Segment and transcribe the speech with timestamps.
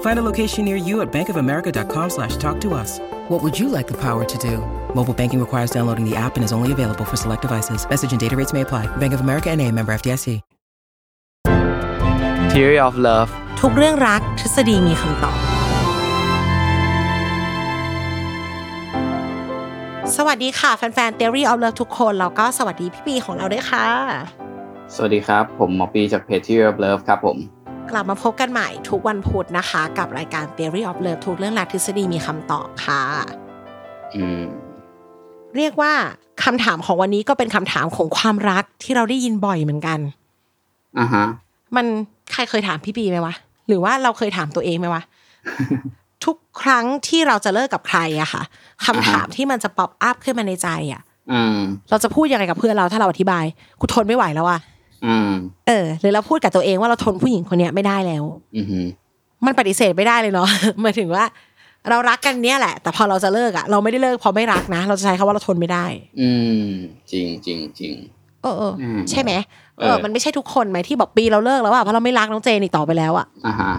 [0.00, 2.98] Find a location near you at bankofamerica.com slash talk to us.
[3.28, 4.58] What would you like the power to do?
[4.94, 7.86] Mobile banking requires downloading the app and is only available for select devices.
[7.88, 8.86] Message and data rates may apply.
[8.96, 10.40] Bank of America and a member FDIC.
[12.54, 13.30] Theory of Love
[13.60, 15.38] ทุกเรื่องรักทฤษฎีมีคำตอบ
[20.16, 23.86] สวัสดีค่ะ แฟนๆ Theory of Love ทุกคน แล้วก็สวัสดีพี่ปีของเราด้วยค่ะ
[24.94, 27.38] สวัสดีครับ ผมหมอปีจากเพจ Theory of Love ครับผม
[27.91, 33.01] กลับมาพบกันใหม่ทุกวันพุธนะคะ กับรายการ Theory of Love ทุกเรื่องรักทฤษฎีมีคำตอบค่ะ
[34.15, 34.41] อืม
[35.55, 35.93] เรียกว่า
[36.43, 39.99] คำถามของวันนี้ก็เป็นคำถามของความรักที่เราได้ยินบ่อยเหมือนกัน
[40.99, 41.25] อ่าฮะ
[41.75, 41.85] มัน
[42.31, 43.33] ใครเคยถามพี่ปีไหมวะ
[43.67, 45.01] หรือว่าเราเคยถามตัวเองไหมวะ
[46.25, 48.43] ทุกครั้งที่เราจะเลิกกับใครอะค่ะ
[48.85, 51.01] คำถามที่มันจะป๊อปอัพขึ้นมาในใจอะ
[51.31, 51.57] อืม
[51.89, 53.45] เราจะพูดยังไงกับเพื่อนเราถ้าเราอธิบาย
[53.79, 54.68] กูทนไม่ไหวแล้วอะอืม
[55.67, 58.23] เออ หรือเราพูดกับตัวเองว่าเราทนผู้หญิงคนเนี้ยไม่ได้แล้ว
[58.57, 58.79] อืมฮึ
[59.45, 60.49] มันปฏิเสธไม่ได้เลยเนาะ
[60.81, 61.25] หมายถึงว่า
[61.89, 65.85] เรารักกันเนี้ยแหละ แต่พอเราจะเลิกอะเราไม่ได้เลิกเพราะไม่รักนะ เราจะใช้คำว่าเราทนไม่ได้
[66.21, 66.29] อื
[66.63, 66.65] ม
[67.11, 67.93] จริงจริงจริง
[68.43, 69.31] เออเอออมใช่ไหม
[69.77, 73.73] เอเอออ มันไม่ใช่ทุกคนไหมที่บอกปีเราเลิกแล้วอะเพราะเราไม่รักน้องเจนอีกต่อไปแล้วอะอ่าฮะ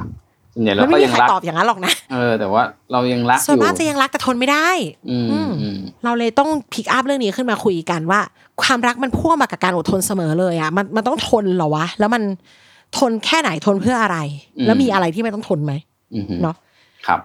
[0.55, 2.63] ส่วนใหญ่มัเรานไม่ก็มียังใครรักตอบอย่างนั้นหรอกนะเออแต่ว่า
[2.93, 4.69] เรายังรักอส่วนยู่มากจะยังรักแต่ทนไม่ได้
[5.11, 8.21] อืมอืมอืมเราเลยต้องพิกอัพเรื่องนี้ขึ้นมาคุยกันว่า
[8.63, 12.23] ความรักมันพ่วงมากับการอดทนเสมอเลยอะมันมันต้องทนเหรอวะแล้วมัน
[12.99, 14.19] ทนแค่ไหนทนเพื่ออะไร
[14.67, 15.73] แล้วมีอะไรที่ไม่ต้องทนไหม
[16.15, 16.57] อืมฮึเนาะ
[17.07, 17.21] ครับ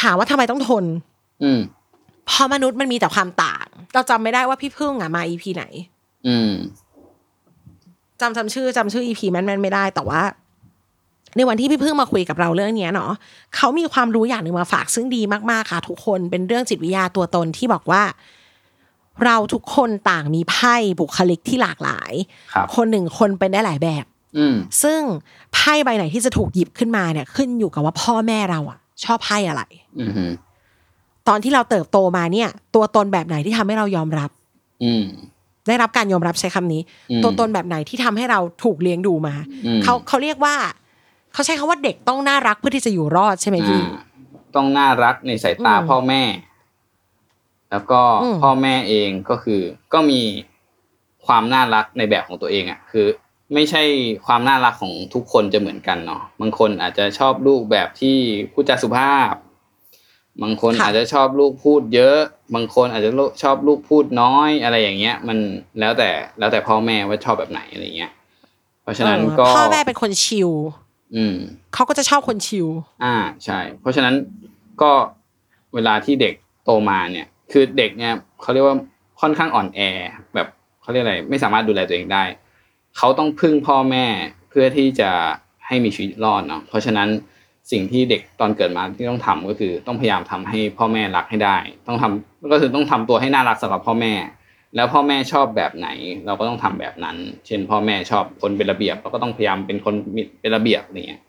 [0.00, 0.84] ถามว่าทำไมต้องทน
[1.42, 1.60] อืม
[2.26, 5.64] เพราะมนุษย์มันมีแต่ความต่าง เราจำไม่ได้ว่าพี่พึ่งอะมาอีพีไหน
[6.26, 6.52] อืม
[8.20, 10.20] จำจำชื่อจำชื่ออีพีแม่นๆไม่ได้แต่ว่า
[11.36, 13.12] ในวันที่พี่พึ่งมาคุยกับเราเรื่องเนี้ยเนาะ
[13.56, 18.02] เขามีความรู้อย่างหนึ่งมาฝากซึ่งดีมากๆค่ะ ทุกคนเป็นเรื่องจิตวิทยาตัวตนที่บอกว่า
[19.24, 22.12] เราทุกคนต่างมีไพ่บุคลิกที่หลากหลาย
[22.54, 24.04] ครับคนหนึ่งคนเป็นได้หลายแบบ
[24.38, 25.00] อืมซึ่ง
[25.54, 29.62] ไพ่ใบไหนที่จะถูกหยิบขึ้นมาเนี่ย ขึ้นอยู่กับว่าพ่อแม่เราอะชอบไพ่อะไร
[30.00, 30.24] อืมฮึ
[31.28, 34.30] ตอนที่เราเติบโตมาเนี่ย ตัวตนแบบไหนที่ทำให้เรายอมรับ
[34.84, 35.04] อืม
[35.68, 36.80] ได้รับการยอมรับใช้คำนี้
[37.10, 39.34] อืมตัวตนแบบไหนที่ทำให้เราถูกเลี้ยงดูมา
[39.66, 40.54] อืมเขาเขาเรียกว่า
[41.38, 44.02] เขาใช้คำว่าเด็กต้องน่ารักเพื่อที่จะอยู่รอดใช่ไหมพี่อ่า
[44.56, 46.22] ต้องน่ารักในสายตาอืมพ่อแม่
[47.70, 49.60] แล้วก็อืมพ่อแม่เองก็คือ
[49.92, 50.20] ก็มี
[51.26, 53.06] ความน่ารักในแบบของตัวเองอะคือ
[53.54, 53.82] ไม่ใช่
[54.26, 58.16] ความน่ารักของทุกคนจะเหมือนกันเนาะบางคนอาจจะชอบลูกแบบที่
[58.52, 59.34] พูดจาสุภาพ
[60.42, 62.18] บางคนค่ะอาจจะชอบลูกพูดเยอะ
[62.54, 63.10] บางคนอาจจะ
[63.42, 65.38] ชอบลูกพูดน้อยอะไรอย่างเงี้ย มัน
[65.80, 68.12] แล้วแต่แล้วแต่พ่อแม่ว่าชอบแบบไหนอะไรเงี้ย
[68.82, 70.50] เพราะฉะนั้นเออก็พ่อแม่เป็นคนชิล
[71.14, 71.36] อืม
[71.74, 72.66] เขาก็จะชอบคนชิล
[73.04, 74.14] อ่าใช่ เพราะฉะนั้น
[74.82, 74.92] ก็
[75.74, 78.76] เวลาที่เด็กโตมาเนี่ย คือเด็กเนี่ยเขาเรียกว่า
[79.20, 79.80] ค่อนข้างอ่อนแอ
[80.34, 80.48] แบบ
[80.82, 82.24] เขาเรียกอะไร ไม่สามารถดูแลตัวเองได้
[82.96, 84.06] เขาต้องพึ่งพ่อแม่
[84.48, 85.10] เพื่อที่จะ
[85.66, 87.08] ให้มีชีวิตรอดเนาะเพราะฉะนั้น
[87.72, 94.12] สิ่งที่เด็กตอนเกิดมาที่ต้องทำก็คือ ต้องพยายามทำให้พ่อแม่รักให้ได้ ต้องทำก็คือต้องทำตัวให้น่ารักสำหรับพ่อแม่
[94.76, 95.88] แล้วพ่อแม่ชอบแบบไหน
[96.26, 101.22] เราก็ต้องทำแบบนั้น เช่น พ่อแม่ชอบคนเป็นระเบียบเราก็ต้องพยายามเป็นคนมีเป็นระเบียบอะไรเงี้ย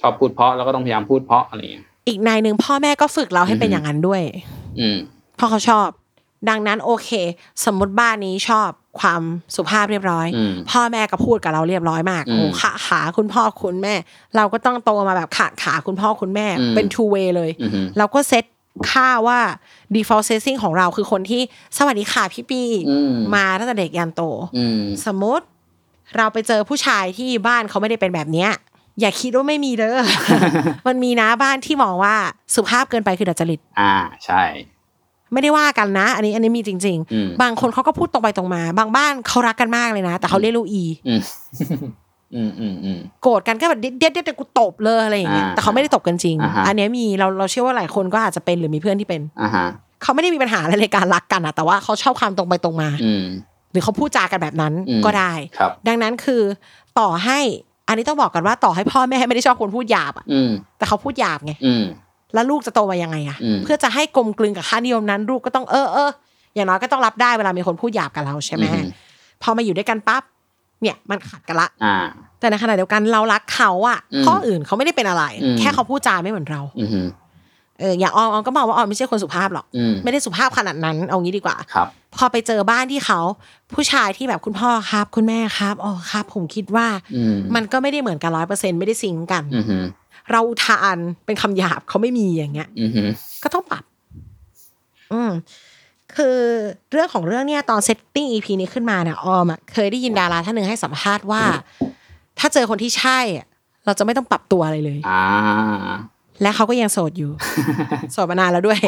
[0.00, 4.22] ชอบพูดเพราะเราก็ต้องพยายามพูดเพราะอะไรเงี้ยอีกนายหนึ่งพ่อแม่ก็ฝึกเราให้เป็นอือฮึอย่างนั้นด้วย
[4.80, 4.96] อืม
[5.36, 5.88] เพราะเขาชอบ
[6.48, 7.10] ดังนั้นโอเค
[7.64, 8.70] สมมติบ้านนี้ชอบ
[9.00, 9.22] ความ
[9.56, 13.94] สุภาพเรียบร้อยอืมพ่อแม่ก็พูดกับเราเรียบร้อยมากอืมโอ้ขาขาคุณพ่อคุณแม่
[14.36, 18.44] เราก็ต้องโตมาแบบขาขาคุณพ่อคุณแม่อืมเป็น two way เลยอือฮึเราก็เซต
[18.90, 19.40] ค่าว่า
[19.94, 21.42] default setting ของเราคือคนที่
[21.76, 24.22] สวัสดีค่ะพี่ปีอืมมาตั้งแต่เด็กยันโต
[24.56, 25.44] อืมสมมติ
[26.16, 28.50] เราไปเจอผู้ชายที่บ้านเขาไม่ได้เป็นแบบเนี้ย
[29.00, 29.98] อย่าคิดว่าไม่มีเด้อ
[30.86, 32.16] มันมีนะบ้านที่มองว่า
[32.54, 33.94] สุภาพเกินไปคือดัดจริต อ่า
[34.24, 34.42] ใช่
[35.32, 40.84] ไม่ได้ว่ากันนะ อันนี้อันนี้มีจริงอืมๆบางคนเขาก็พูดตรงไปตรงมา บางบ้านเขารักกันมากเลยนะ แต่เขาเรียกลูกอี
[42.34, 49.66] อืมอืมอืมอืมโกรธกันก็แบบเด็ดเด็ดเด็ดกูตบเลยอะไรอย่างเงี้ยอ่าแต่เขาไม่ได้ตบกันจริงอ่าฮะอันเนี้ยมีเราเราเชื่อว่าหลายคนก็อาจจะเป็นหรือมีเพื่อนที่เป็นอ่าฮะ
[50.02, 53.24] เขาไม่ได้มีปัญหาอะไรในการรักกันอะแต่ว่าเขาชอบความตรงไปตรงมาอืม
[53.72, 56.42] หรือเขาพูดจากันแบบนั้นอืมก็ได้ครับดังนั้นคือ
[56.98, 57.38] ต่อให้
[57.88, 61.84] อันนี้ต้องบอกกันว่าต่อให้พ่อแม่ไม่ได้ชอบคนพูดหยาบอะอืมแต่เขาพูดหยาบไงอืม
[62.34, 66.10] แล้วลูกจะโตมายังไงอะอืมเพื่อจะให้กลมกลืนกับค่านิยมนั้น ลูกก็ต้องเออเออ
[66.54, 68.86] อย่างน้อยก็ต้องรับได้เวลามีคนพูดหยาบกับเราใช่ไหมอืม
[69.42, 70.22] พอมาอยู่ด้วยกันปั๊บ
[70.82, 71.96] เนี่ยมันขัดกันละอ่า
[72.40, 77.06] แต่ในขณะเดียวกันเรารักเขาอะอืมข้ออื่นเขาไม่ได้เป็นอะไรอืมแค่เขาพูดจาไม่เหมือนเราอืม
[77.80, 83.20] เอออย่างออมออมก็มองว่าออมไม่ใช่คนสุภาพหรอกอืมไม่ได้สุภาพขนาดนั้นเอางี้ดีกว่าครับ พอไปเจอบ้านที่เขา
[83.74, 89.84] ผู้ชายที่แบบคุณพ่อครับ คุณแม่ครับอ๋อครับ ผมคิดว่าอืมมันก็ไม่ได้เหมือนกันร้อยเปอร์เซ็นไม่ได้ซิงก์กันอืม
[90.30, 92.90] เราอุทานเป็นคำหยาบเขาไม่มีอย่างเงี้ยอืม
[93.42, 93.84] ก็ต้องปรับ
[95.12, 95.30] อืม
[96.18, 96.36] คือ
[96.92, 101.42] เรื่องของเรื่องเนี่ยตอนเซตติ้งอีพีนี้ขึ้นมาเนี่ยออมอะเคยได้ยินดาราท่านหนึ่งให้สัมภาษณ์ว่า
[102.38, 103.46] ถ้าเจอคนที่ใช่อะ
[103.86, 105.22] เราจะไม่ต้องปรับตัวอะไรเลยอ่า
[106.42, 107.30] และเขาก็ยังโสดอยู่
[108.12, 108.78] โสดมานานแล้วด้วย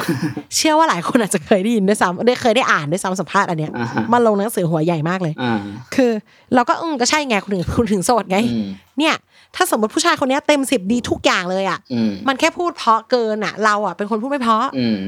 [0.57, 5.61] เชื่อว่าหลายคนอาจจะเคยได้ยินด้วยซ้ำได้เคยได้อ่านด้วยซ้ำสัมภาษณ์อันเนี้ยอ่าฮะมันลงหนังสือหัวใหญ่มากเลยอ่า
[5.95, 6.11] คือ
[6.55, 8.67] เราก็อืมก็ใช่ไงคุณถึงคุณถึงโสดไงอืม
[8.99, 9.15] เนี่ย
[9.57, 14.99] ถ้าสมมติผู้ชายคนเนี้ยเต็มสิบดีทุกอย่างเลยอะอืมมันแค่พูดเพราะเกินอะ เราอะเป็นคนพูดไม่เพราะอืม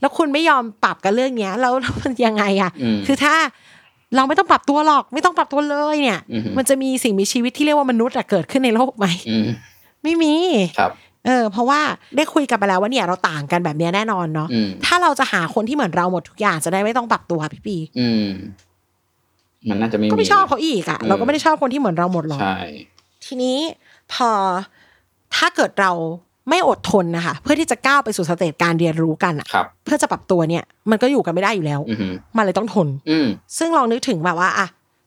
[0.00, 3.34] แล้วคุณไม่ยอมปรับกันเรื่องเนี้ยแล้วแล้วมันยังไงอะอืมคือถ้า
[4.16, 9.46] เราไม่ต้องปรับตัวหรอก ไม่ต้องปรับตัวเลยเนี่ยอือหือมันจะมีสิ่งมีชีวิตที่เรียกว่ามนุษย์อะเกิดขึ้นในโลกไหมอืม
[10.02, 10.34] ไม่มี
[10.78, 10.92] ครับ
[11.26, 11.80] เออเพราะว่า
[12.16, 18.28] ได้คุยกันไปแล้วว่าเนี่ยเราต่างกันแบบเนี้ยแน่นอนเนาะอืมถ้าเราจะหาคนที่เหมือนเราหมดทุกอย่างจะได้ไม่ต้องปรับตัวพี่ปีอืม
[19.70, 22.58] มันน่าจะไม่ก็ไม่ชอบเขาอีกอะอืมเราก็ไม่ได้ชอบคนที่เหมือนเราหมดหรอกใช่
[23.24, 23.58] ทีนี้
[24.12, 24.30] พอ
[25.36, 25.92] ถ้าเกิดเรา
[26.50, 33.26] ไม่อดทนนะคะเพื่อที่จะก้าวไปสู่สเตจการเรียนรู้กันอะครับเพื่อจะปรับตัวเนี่ย มันก็อยู่กันไม่ได้อยู่แล้วอืมมันเลยต้องทนอืม
[33.58, 34.66] ซึ่งลองนึกถึงแบบว่าอะ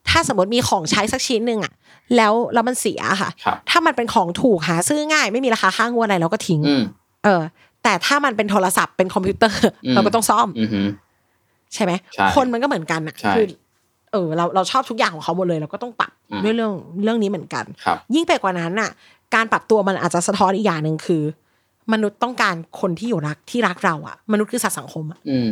[0.10, 1.74] ถ้าสมมติมีของใช้สักชิ้นหนึ่งอะ
[2.16, 6.84] แล้วแล้วมันเสียค่ะครับถ้ามันเป็นของถูกหาซื้อง่าย ไม่มีราคาข้างวดอะไรเราก็ทิ้งอืม
[7.24, 7.42] เออ
[7.84, 10.88] แต่ถ้ามันเป็นโทรศัพท์เป็นคอมพิวเตอร์อืมเราก็ต้องซ่อมอืม
[11.74, 13.46] ใช่ไหมใช่คนมันก็เหมือนกันอะใช่คือ
[14.12, 16.74] เออเราเราชอบทุกอย่างของเขาหมดเลยเราก็ต้องปรับอืมด้วยเรื่อง
[17.04, 18.90] เรื่องนี้เหมือนกันครับยิ่งไปกว่านั้นน่ะ
[19.36, 21.24] การปรับตัวมันอาจจะสะท้อนอีกอย่างหนึ่งคือ
[21.94, 25.52] มนุษย์ต้องการคนที่อยู่รักที่รักเราอะมนุษย์คือสัตว์สังคมอะอืม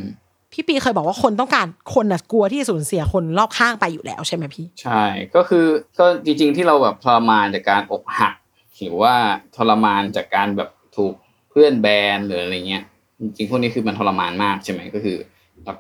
[0.54, 5.04] พี่ปีเคยบอกว่าคนต้องการคนน่ะกลัวที่จะสูญเสียคนรอบข้างไปอยู่แล้วใช่ไหมพี่ ใช่
[5.36, 5.66] ก็คือ
[6.00, 8.36] ก็จริง ๆ ที่เราแบบทรมานจากการอกหัก
[8.80, 9.14] หรือว่า
[9.56, 11.14] ทรมานจากการแบบถูก
[11.50, 12.84] เพื่อนแบนหรืออะไรเงี้ย
[13.20, 15.18] จริงๆพวกนี้คือมันทรมานมากใช่ไหมก็คือ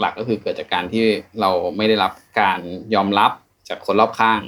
[0.01, 1.03] หลักๆ ก็คือเกิดจากการที่
[1.41, 2.59] เราไม่ได้รับการ
[2.95, 3.31] ยอมรับ
[3.69, 4.41] จากคนรอบข้าง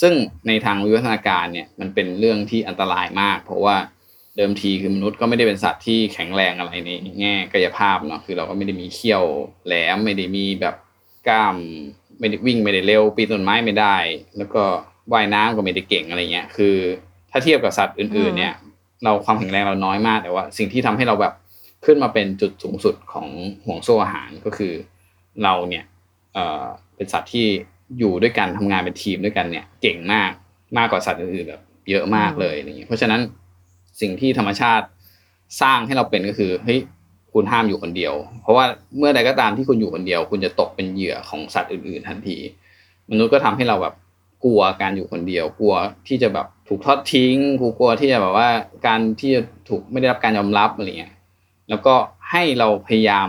[0.00, 0.12] ซึ่ง
[0.48, 3.76] ในทางวิวัฒนาการเนี่ยมันเป็นเรื่องที่อันตรายมาก เพราะว่า
[4.36, 6.90] เดิมทีคือมนุษย์ก็ไม่ได้เป็นสัตว์ที่แข็งแรงอะไรใน
[7.20, 9.24] แง่กายภาพเนาะคือเราก็ไม่ได้มีเขี้ยว
[9.66, 10.74] แหลมไม่ได้มีแบบ
[11.28, 11.56] กล้าม
[12.18, 13.96] ไม่ได้วิ่งไม่ได้เร็วปีนต้นไม้ไม่ได้
[14.36, 14.62] แล้วก็
[15.12, 16.76] ว่ายน้ำก็ไม่ได้เก่งอะไรเงี้ยคือ
[17.30, 18.54] ถ้าเทียบกับสัตว์อื่นๆเนี่ย
[19.04, 21.34] เราความแข็งแรงเราน้อยมากแต่ว่า สิ่งที่ทำให้เราแบบ
[21.84, 23.28] ขึ้นมาเป็นจุดสูงสุดของ
[23.66, 24.72] ห่วงโซ่อาหารก็คือ
[25.42, 25.84] เราเนี่ย
[26.34, 26.64] เอ่อ
[26.96, 27.46] เป็นสัตว์ที่
[27.98, 30.30] อยู่ด้วยกันทำงานเป็นทีมด้วยกันเนี่ย เก่งมาก
[30.76, 33.20] มากกว่าสัตว์อื่นๆแบบเยอะมากเลยอะไรเงี้ยเพราะฉะนั้น
[34.00, 34.86] สิ่งที่ธรรมชาติ
[35.62, 36.80] สร้างให้เราเป็นก็คือเฮ้ย
[37.32, 38.64] คุณห้ามอยู่คนเดียว เพราะว่า
[38.98, 42.36] เมื่อใดก็ตามที่คุณอยู่คนเดียว คุณจะตกเป็นเหยื่อของสัตว์อื่นๆ ทันที
[43.10, 43.94] มนุษย์ก็ทำให้เราแบบ
[44.44, 45.74] กลัวการอยู่คนเดียว กลัว
[46.06, 47.36] ที่จะแบบถูกทอดทิ้ง
[47.78, 48.48] กลัวที่จะแบบว่า
[48.86, 51.14] การที่จะถูกไม่ได้รับการยอมรับอะไรเงี้ย
[51.68, 51.94] แล้วก็
[52.30, 53.28] ให้เราพยายาม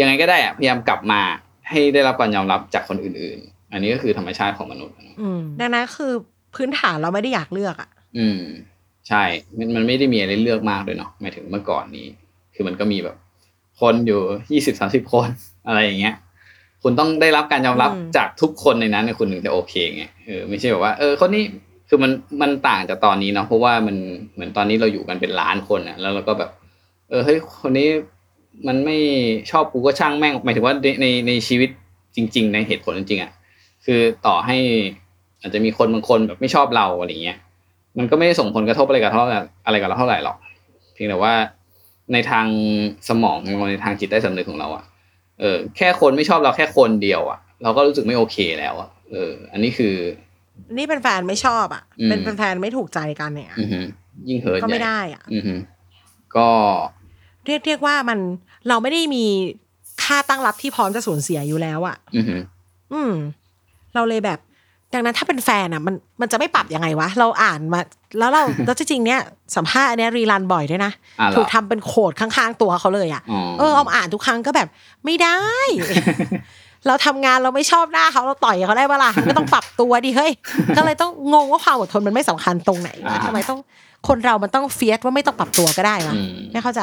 [0.00, 1.20] ยังไงก็ได้อะพยายามกลับมา
[1.68, 6.12] ให้ได้รับการยอมรับจากคนอื่นๆ อันนี้ก็คือธรรมชาติของมนุษย์อืมดังนั้นคือ
[6.54, 8.40] พื้นฐานเราไม่ได้อยากเลือกอะอืม
[9.08, 9.22] ใช่
[9.58, 12.06] มันมันไม่ได้มีอะไรเลือกมากเลยเนาะหมายถึงเมื่อก่อนนี้
[12.54, 13.16] คือมันก็มีแบบ
[13.80, 14.20] คนอยู่
[14.52, 15.28] ยี่สิบสามสิบคน
[15.66, 16.14] อะไรอย่างเงี้ย
[16.82, 21.44] คุณต้องได้รับการยอมรับจากทุกคนในนั้นเนี่ยคุณถึงจะโอเคไงเออไม่ใช่แบบว่าเออคนนี้
[21.88, 22.10] คือมัน
[22.42, 23.96] มันต่างจากตอนนี้เนาะเพราะว่ามัน
[24.34, 26.50] เหมือนตอนนี้เราอยู่กันเป็นล้านคนอะแล้วเราก็แบบ
[27.10, 27.88] เออเฮ้ยคนนี้
[28.66, 28.98] มันไม่
[29.50, 31.70] ชอบกูก็ช่างแม่งหมายถึงว่าในในในชีวิต
[32.16, 33.30] จริง ๆ ในเหตุผลจริงๆอะ
[33.86, 34.56] คือต่อให้
[35.40, 37.38] อาจจะมีคนบางคนแบบไม่ชอบเราอะไรเงี้ย
[37.98, 40.36] มันก็ไม่ได้ส่งผลกระทบอะไรกับเท่าไหร่อะไรกับเราเท่าไหร่หรอก
[40.94, 41.34] เพียงแต่ว่า
[42.12, 42.46] ในทาง
[43.08, 44.84] สมองของเราในทางจิตใต้สำนึกของเราอะ
[45.40, 49.94] เออแค่คนไม่ชอบเราแค่คนเดียวอะเราก็รู้สึกไม่โอเคแล้วอะเออ อันนี้คือ
[50.76, 53.86] นี่เป็นแฟนไม่ชอบอะอืมเป็นเป็นแฟนไม่ถูกใจกันเนี่ยอือหือ
[54.28, 55.58] ยิ่งเฮิร์ตก็ไม่ใหญ่ได้อะอือหือ
[56.36, 56.48] ก็
[57.46, 58.18] เรียกเรียกว่ามัน
[58.68, 59.24] เราไม่ได้มี
[60.04, 62.40] ค่าตั้งรับที่พร้อมจะสูญเสียอยู่แล้วอะอือหือ
[62.92, 63.12] อืม
[63.96, 64.38] เราเลยแบบ
[64.94, 67.80] ดังนั้นถ้าเป็นแฟนอะ มันมันจะไม่ปรับยังไงวะ เราอ่านมา
[68.18, 69.20] แล้วเราแล้วจริงๆเนี้ย
[69.56, 74.68] สัมภาษณ์อันเนี้ยรีรันบ่อยด้วยนะอะเหรอถูกทำเป็นโขดข้างๆตัวเขาเลยอะอ๋อเออเอามาอ่านทุกครั้งก็แบบ
[75.04, 75.40] ไม่ได้
[76.86, 80.32] เราทำงานเราไม่ชอบหน้าเขาเราต่อยเขาได้ปะล่ะมันก็ต้องปรับตัวดิเฮ้ย
[80.76, 83.60] ก็เลยต้องงงว่าความอดทนมันไม่สำคัญตรงไหนวะทำไมต้อง
[84.08, 86.82] คนเรามันต้องเฟียสว่าไม่ต้องปรับตัวก็ได้วะอืมไม่เข้าใจ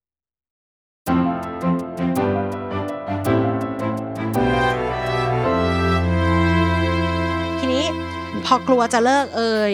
[8.53, 9.73] อกลัวจะเลิกเอ่ย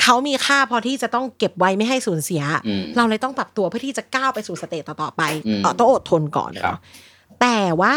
[0.00, 6.78] เขามีค่าพอที่จะต้องเก็บไว้ไม่ให้สูญเสียอืมเราเลยต้องปรับตัวเพื่อที่จะก้าวไปสู่สเตจต่อๆไปอืมเอ่อต้องอดทนก่อนครับเนาะ
[7.40, 7.94] แต่ว่า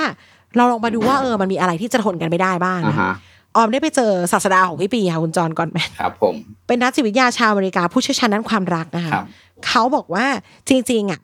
[0.58, 3.14] เราลองมาดูว่าเออมันมีอะไรที่จะทนกันไม่ได้บ้างอ่านะฮะ
[3.56, 6.36] ออมได้ไปเจอศาสดาของพี่ปีค่ะคุณจอห์นก่อนแมนครับผม
[6.68, 9.26] เป็นนักจิตวิทยาชาวอเมริกาผู้เชี่ยวชาญด้านความรักนะคะครับ
[9.68, 10.26] เขาบอกว่า
[10.70, 11.20] จริงๆอะ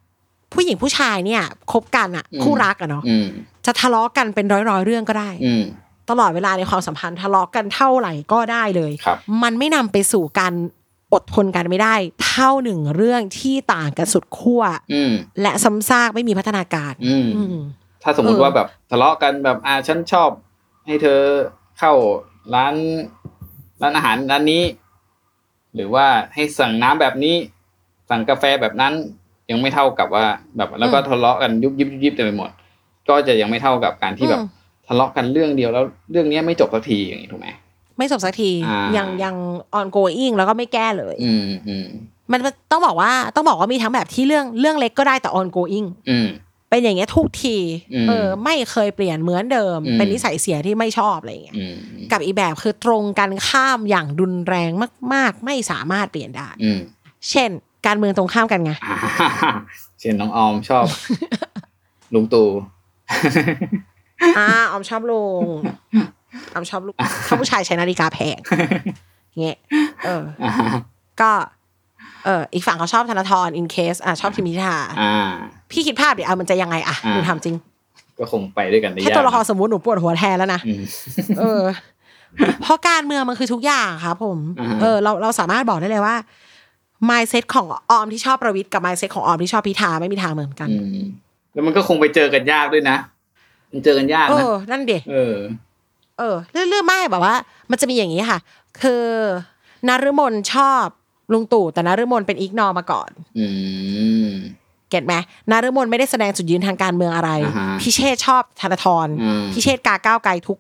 [0.54, 3.28] ผู้หญิงผู้ชายเนี่ยคบกันอะอืมคู่รักอะเนาะอืม
[3.66, 5.64] จะทะเลาะกันเป็นร้อยๆเรื่องก็ได้อืม
[6.10, 10.54] ตลอดเวลาในความสัมพันธ์ทะเลาะกันเท่าไหร่ก็ได้เลยครับมันไม่นำไปสู่การ
[11.14, 11.96] อดทนกันไม่ได้
[12.26, 15.12] เท่าหนึ่งเรื่องที่ต่างกันสุดขั้วอืม
[15.42, 17.58] และซ้ำซากไม่มีพัฒนาการอืมอืม
[18.04, 20.30] ถ้าสมมุติเออว่าแบบทะเลาะกันแบบอ่าฉันชอบ
[20.86, 21.20] ให้เธอ
[21.80, 21.94] เข้า
[22.56, 22.76] ร้าน
[23.82, 24.64] ร้านอาหารร้านนี้
[25.76, 27.36] หรือว่าให้สั่งน้ำแบบนี้
[28.10, 28.94] สั่งกาแฟแบบนั้น
[29.50, 30.26] ยังไม่เท่ากับว่า
[30.58, 32.50] แบบ แล้วก็ทะเลาะกันยุบยิบยุบยิบเต็มไปหมด
[33.10, 34.48] ก็จะยังไม่เท่ากับการที่แบบอืม
[34.88, 37.48] ทะเลาะกันเรื่องเดียวแล้วเรื่องเนี้ยไม่จบสักทีอย่างนี้ถูกไหม
[37.98, 39.36] ไม่จบสักทีอ่ายัยังยัง
[39.80, 41.88] ongoing แล้วก็ไม่แก้เลย อืมอืม
[42.32, 42.40] มัน
[42.72, 46.28] ต้องบอกว่าต้องบอกว่ามีทั้งแบบที่เรื่องเรื่องเล็กก็ได้แต่ ongoing อืม
[46.70, 47.58] เป็นอย่างเงี้ยทุกที
[47.94, 51.76] อืมเออ ไม่เคยเปลี่ยนเหมือนเดิมอืมเป็นนิสัยเสียที่ไม่ชอบอะไรอย่างเงี้ยอืม
[52.12, 54.72] กับอีกแบบคือตรงกันข้ามอย่างรุนแรง
[55.14, 56.80] มาก ๆ ไม่สามารถเปลี่ยนได้อืม
[57.30, 57.50] เช่น
[57.86, 58.98] การเมืองตรงข้ามกันไงอ่า
[60.00, 60.86] เช่นน้องออมชอบ
[62.14, 62.48] ลุงตู่
[64.38, 65.44] อ่าออมชอบลุง
[66.54, 66.96] ออมชอบลุง
[67.28, 68.38] ชอบผู้ชายใช้นาฬิกาแพง
[69.42, 69.58] เงี้ย
[70.06, 70.54] เอออ่า
[71.22, 71.32] ก็
[72.26, 75.34] เอออีกฝั่งเขาชอบธนาธรอินเคสอะชอบทิมพิธาอ่า
[75.72, 77.56] พี่คิดภาพดิอะมันจะยังไงอะอ่าหนูทำจริง
[78.20, 80.82] ก็คงไปด้วยกันได้แค่ยากตัวละครสมมุติหนูปวดหัวแทนแล้วนะอืม
[81.40, 81.62] เออ
[82.62, 86.16] เพราะการเมืองมันคือทุกอย่างครับผมอ่าฮะเออ เราเราสามารถบอกได้เลยว่า
[87.10, 91.06] mindset ของออมที่ชอบประวิทย์กับ mindset ของออมที่ชอบพิธาไม่มีทางเหมือนกันอืม
[91.54, 92.98] แล้วมันก็คงไปเจอกันยากด้วยนะ
[93.72, 95.36] มันเจอกันยากเอนะอนั่นเด็เออ
[96.20, 97.36] เออเรื่องเรื่องไม่แบบว่า
[97.72, 98.40] มันจะมีอย่างนี้ค่ะ
[98.82, 99.06] คือ
[99.88, 100.86] นฤมลชอบ
[101.34, 103.10] ลุงตู่แต่นฤมลเป็น ignore มาก่อน
[103.40, 103.48] อื
[104.28, 104.32] ม
[104.90, 105.14] get ไหม
[105.52, 110.58] นฤมลไม่ได้แสดงจุดยืนทางการเมืองอะไรอ่าฮะพิเชษชอบธนาธรอืมพิเชษกาก้าวไกลทุก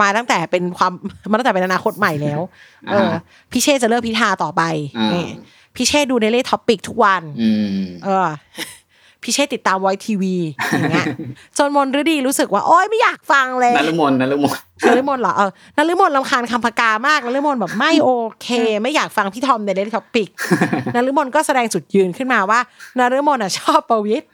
[0.00, 0.92] มาตั้งแต่เป็นความ
[1.30, 2.40] มาตั้งแต่เป็นอนาคตใหม่แล้ว
[2.90, 3.20] เอออ่าฮะ
[3.52, 4.62] พิเชษจะเลือกพิธาต่อไป
[4.98, 5.26] อ่านี่
[5.76, 7.50] พิเชษดู Daily Topic ทุกวันอื
[7.82, 8.26] มเออ
[9.24, 10.34] พิเชษติดตามไวทีวี
[10.70, 11.06] อย่างเงี้ย
[11.58, 14.54] จนนฤมลรู้สึกว่าโอ๊ยไม่อยากฟังเลยนฤมลนฤมล
[14.88, 18.10] นฤมลเหรอเออนฤมลรำคาญคำผกามากนฤมลแบบไม่โอ
[18.42, 18.48] เค
[18.82, 20.28] ไม่อยากฟังพี่ทอมใน Daily Topic
[20.94, 22.60] นฤมลก็แสดงจุดยืนขึ้นมาว่า
[22.98, 24.26] นฤมลอะชอบประวิตร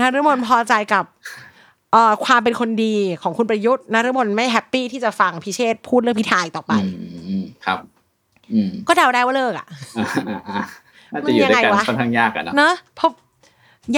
[0.00, 1.04] นฤมลพอใจกับ
[1.92, 6.72] เอ่อความเป็นคนดีของคุณประยุทธ์นฤมลไม่ happy ที่จะฟังพิเชษพูดเรื่องพิธาอีกต่อไป
[7.28, 7.78] อืมครับ
[8.52, 9.66] อืมก็เดาได้ว่าเลิกอะ
[9.98, 10.62] อ่าอ่าอ่า
[11.12, 13.10] น่าจะอยู่ด้วยกันมันยังไงวะค่อนข้างยากอะเนาะเนอะเพราะ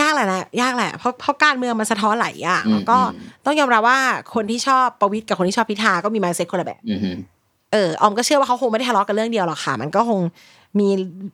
[0.00, 3.98] ยากแหละนะยากแหละ เพราะเพราะการเมืองมันสะท้อนหลายอย่างอืมแล้วก็อืมต้องยอมรับว่า
[4.34, 7.10] คนที่ชอบประวิตรกับคนที่ชอบพิธาก็มีมายเซ็ตคนละแบบอืมฮึ
[7.72, 10.20] เออออมก็เชื่อว่าเขาคงไม่ได้ทะเลาะกันเรื่องเดียวหรอกค่ะ มันก็คง
[10.78, 10.88] มี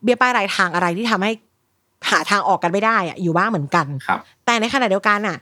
[0.05, 1.31] เบี้ยป้ายรายทางอะไรที่ทำให้
[2.11, 5.37] หาทางออกกันไม่ได้อะอยู่บ้างเหมือนกันครับแต่ในขณะเดียวกันอะ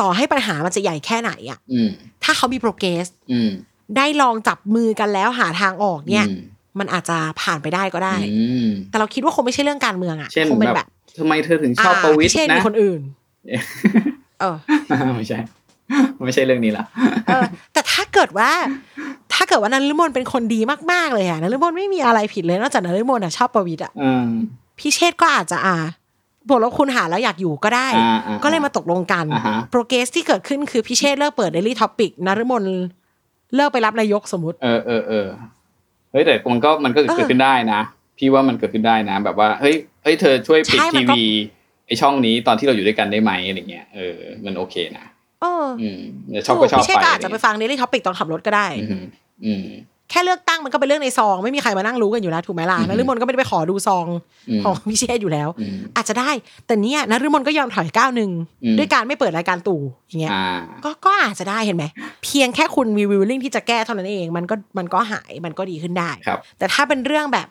[0.00, 1.90] ต่อให้ปัญหามันจะใหญ่แค่ไหนอะอืม
[2.24, 3.50] ถ้าเขามีโปรเกรสอืม
[3.96, 6.34] ได้ลองจับมือกันแล้วหาทางออกเนี่ยอื
[6.74, 10.88] มมันอาจจะผ่านไปได้ก็ได้อืมแต่เราคิดว่าคงไม่ใช่เรื่องการเมืองอะเช่นคงเป็นแบแบบบ
[11.18, 13.00] ทำไมเธอถึงชอบประวิตรเช่นนะมีคนอื่น
[14.40, 14.56] เออ
[15.16, 15.38] ไม่ใช่
[16.24, 16.84] ไม่ใช่เรื่องนี้ละ
[17.26, 18.50] เออแต่ถ้าเกิดว่า
[19.32, 20.60] ถ้าเกิดว่านฤมลเป็นคนดี
[20.92, 24.26] มากๆเลยอะนฤมลไม่มีอะไรผิดเลยนอกจากนฤมลอะชอบประวิตรอะอืม
[24.78, 25.76] พิเชษก็อาจจะอ่า
[26.48, 32.64] บวกลบคูณหารแล้วอยากอยู่ก็ได้อ่าอ่าก็เลยมาตกลงกันอ่าฮะ progress ที่เกิดขึ้นคือพิเชษเลิกเปิด Daily Topic นฤมล
[33.54, 35.26] เลิกไปรับนายกสมมติ เออเออเออ
[36.12, 37.80] เฮ้ยแต่มันก็มันก็เออเกิดขึ้นได้นะ
[38.18, 41.26] พี่ว่ามันเกิดขึ้นได้นะ แบบว่าเฮ้ยเฮ้ยเธอช่วยปิดใช่มัทีนก็วี
[41.86, 45.06] ไอช่องนี้ตอนที่เราอยู่ด้วยกันได้ไหมอะไรเงี้ยเออมันโอเคนะ
[45.42, 49.04] เอออืมเดี๋ยวชอบก็ชอบพี่เช่ไปก็อาจจะไปฟัง Daily Topic ตอนขับรถก็ได้ อืม
[49.44, 49.66] อืม
[50.12, 54.06] แค่เลือกตั้งมันก็เป็นเรื่องในซอง ไม่มีใครมานั่งรู้กันอยู่แล้วถูกไหมล่ะอืมนฤมลก็ไม่ได้ไปขอดูซอง
[54.48, 56.30] อืมของพี่เชษอยู่แล้วอืมอาจจะได้
[56.66, 58.30] แต่เนี้ยนฤมลก็ยอมถอยก้าวหนึ่ง
[58.64, 60.44] อืมด้วยการไม่เปิดรายการตู่อย่างเงี้ยอ่า
[60.84, 61.84] ก็ก็อาจจะได้เห็นไหม
[62.24, 67.48] เพียงแค่คุณมีวิวลิ่งที่จะแก้เท่านั้นเอง มันก็มันก็หายมันก็ดีขึ้นได้ครับแต่ถ้าเป็นเรื่องแบบ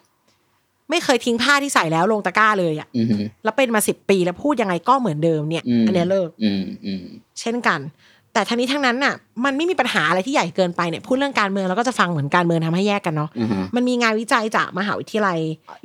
[0.89, 3.08] ไม่เคยทิ้งผ้าที่ใส่แล้วลงตะกร้าเลยอะอืม
[3.44, 7.03] แล้วเป็นมาสิบปีแล้วพูดยังไงก็เหมือนเดิมเนี่ยอืมอันเนี้ยเลิกอืมอืม
[7.39, 7.80] เช่นกัน
[8.33, 15.39] แต่ทั้งนี้ทั้งนั้นน่ะมันไม่มีปัญหาอะไรที่ใหญ่เกินไปเนี่ยพูดเรื่องการเมืองเราก็จะฟังเหมือนการเมืองทำให้แยกกันเนาะอืมมันมีงานวิจัยจากมหาวิทยาลัย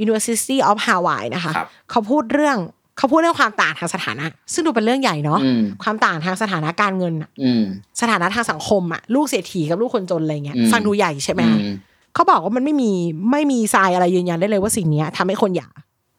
[0.05, 2.59] University of Hawaii นะคะครับเขาพูดเรื่อง
[2.99, 7.63] เขาพูดเรื่องความต่างทางสถานะ ซึ่งดูเป็นเรื่องใหญ่เนาะอืมความต่างทางสถานะการเงินอะอืม
[8.01, 11.75] สถานะทางสังคมอะลูกเศรษฐีกับลูกคนจนอะไรเงี้ยอืมฟังดูใหญ่ใช่ไหมอืคะม
[12.15, 12.93] เขาบอกว่ามันไม่มี
[13.33, 15.69] ไม่มีทรายอะไรยืนยันได้เลยว่าสิ่งเนี้ยทำให้คนหย่า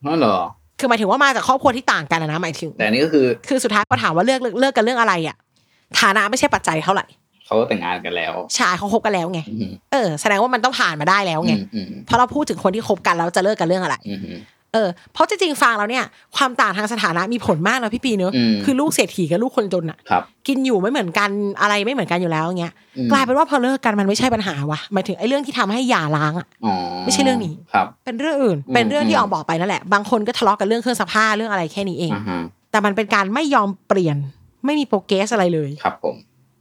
[0.05, 0.39] นั่นเหรอ
[0.79, 5.35] คือหมายถึงว่ามาจากครอบครัวที่ต่างกันอะนะหมายถึงแต่อันนี่ก็คือคือสุดท้ายพอถามว่าเลือกเลิกเลิกกันเรื่องอะไรอะ
[6.01, 7.05] ฐานะไม่ใช่ปัจจัยเท่าไหร่
[7.45, 14.19] เขาแต่งงานกันแล้วชายเขาคบกันแล้วไงอืมเออแสดงว่ามันต้องผ่านมาได้แล้วไงอืมอืมเพราะเราพูดถึงคนที่คบกันแล้วจะเลิกกันเรื่องอะไรอืม
[14.73, 21.29] เออเพราะจริงๆฟังแล้วเนี่ย ความต่างทางสถานะมีผลมากนะพี่ปีเนอะอืมคือลูกเศรษฐีกับลูกคนจนอะครับกินอยู่ไม่เหมือนกัน
[21.61, 26.73] อะไรไม่เหมือนกันอยู่แล้วเงี้ยอืมกลายเป็นว่าพอเลิกกันมันไม่ใช่ปัญหาว่ะหมายถึงไอ้เรื่องที่ทำให้หย่าร้างอะอ๋อ
[27.05, 32.39] ไม่ใช่เรื่องนี้ครับเป็นเรื่องอื่นอืมเป็นเรื่องที่อืมออมบอกไปนั่นแหละ บางคนก็ทะเลาะกันเรื่องเครื่องซักผ้าเรื่องอะไรแค่นี้เองอ่าฮะ
[32.71, 34.17] แต่มันเป็นการไม่ยอมเปลี่ยน
[34.67, 36.15] ไม่มีโปรเกรสอะไรเลย ครับผม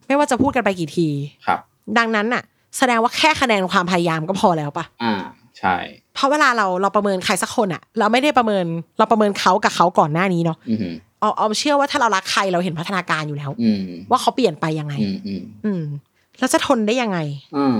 [0.06, 1.08] ไม่ว่าจะพูดกันไปกี่ที
[1.46, 1.58] ครับ
[1.98, 2.42] ดังนั้นน่ะ
[2.78, 5.14] แสดงว่าแค่คะแนนความพยายามก็พอแล้วปะอ่า
[5.58, 5.76] ใช่
[6.14, 8.64] เพราะเวลาเราเราประเมินใครสักคนอะเราไม่ได้ประเมิน
[8.98, 15.82] เราประเมินเขากับเขาก่อนหน้านี้เนาะอืมเอาเอาเชื่อว่าถ้าเรารักใครเราเห็นพัฒนาการอยู่แล้วอืมว่าเขาเปลี่ยนไปยังไง อืมอืมอืม
[16.38, 17.18] แล้วจะทนได้ยังไง
[17.56, 17.76] อืม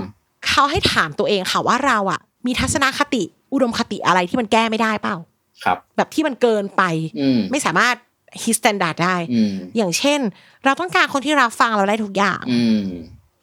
[0.49, 5.15] เขาให้ถามตัวเองค่ะว่าเราอะมีทัศนคติอุดมคติอะไรที่มันแก้ไม่ได้เปล่า
[5.63, 6.83] ครับ แบบที่มันเกินไป
[7.19, 7.95] อืมไม่สามารถ
[8.43, 10.19] hit standard ได้อืมอย่างเช่น
[10.65, 12.83] เราต้องการคนที่รับฟังเราได้ทุกอย่างอืม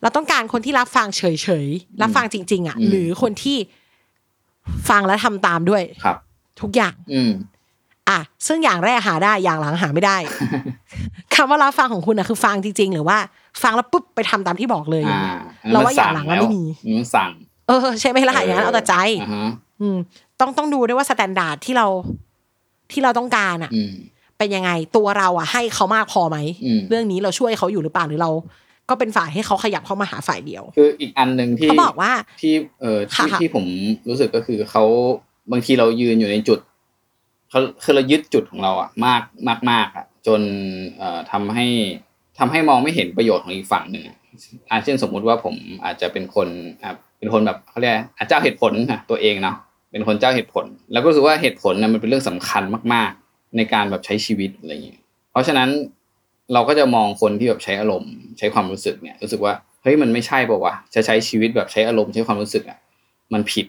[0.03, 1.23] เราต้องการคนที่รับฟังเฉ
[1.65, 3.57] ยๆรับฟังจริง ๆ อะอืมหรือคนที่
[4.89, 6.17] ฟังแล้วทำตามด้วยครับ
[6.61, 7.33] ทุกอย่าง อืม
[8.09, 10.17] อะซึ่งอย่างแรกหาได้อย่างหลังหาไม่ได้
[11.35, 13.19] คำว่ารับฟังของคุณอะคือฟังจริง ๆ หรือว่า
[13.63, 15.21] ฟังแล้วปุ๊บไปทำตามที่บอกเลยอ่า
[15.73, 16.65] เราว่าอย่างหลังอะไม่มี
[16.97, 17.31] มันสั่ง
[17.69, 19.97] เออ ใช่ไหมล่ะอย่างนั้นเอาแต่ใจอ่าฮะอืม
[20.41, 21.87] ต้องต้องดูด้วยว่า standard ที่เรา
[22.93, 23.93] ที่เราต้องการอะอืม
[24.39, 28.31] เป็นยังไงตัวเราอะให้เขามากพอไหมอืมเรื่องนี้เราช่วยเขาอยู่หรือเปล่าหรือเรา
[28.91, 33.65] ก็เป็นฝ่ายให้เขาขยับเข้ามาหาฝ่ายเดียว คืออีกอันหนึ่งที่เขาบอกว่าที่เออที่ค่ะค่ะที่ผม
[34.09, 34.85] รู้สึกก็คือเขา
[35.53, 36.59] บางทีเรายืนอยู่ในจุด
[37.51, 40.41] เขาคือเรายึดจุดของเราอะมากมากมากอะจน
[40.99, 41.67] เอ่อทำให้
[42.39, 44.17] ทำให้มองไม่เห็นประโยชน์ของอีกฝั่งหนึ่งอะ
[44.71, 46.49] อาเช่นสมมุติว่าผมอาจจะเป็นคน
[46.83, 49.57] อะเป็นคนแบบเขาเรียกอาเจ้าเหตุผลนะตัวเองเนาะ
[49.91, 52.63] เป็นคนเจ้าเหตุผล แล้วก็รู้สึกว่าเหตุผลนะมันเป็นเรื่องสำคัญ
[52.95, 53.24] มากๆ
[53.57, 55.69] ในการแบบใช้ชีวิตอะไรอย่างเงี้ยเพราะฉะนั้น
[56.53, 62.79] เราก็จะมองคนที่แบบใช้อารมณ์ ใช้ความรู้สึกเนี่ย รู้สึกว่าเฮ้ยมันไม่ใช่ป่าวะจะใช้ชีวิตแบบใช้อารมณ์ใช้ความรู้สึกอะ
[63.33, 63.67] มันผิด